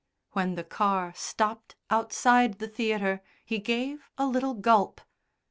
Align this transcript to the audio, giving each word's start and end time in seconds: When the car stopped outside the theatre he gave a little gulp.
When 0.31 0.55
the 0.55 0.63
car 0.63 1.13
stopped 1.15 1.75
outside 1.91 2.57
the 2.57 2.67
theatre 2.67 3.21
he 3.45 3.59
gave 3.59 4.03
a 4.17 4.25
little 4.25 4.55
gulp. 4.55 4.99